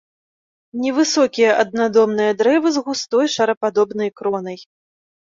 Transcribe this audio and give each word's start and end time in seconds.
Невысокія 0.83 1.49
аднадомныя 1.63 2.31
дрэвы 2.39 2.71
з 2.77 2.83
густой 2.87 3.29
шарападобнай 3.35 4.09
кронай. 4.21 4.57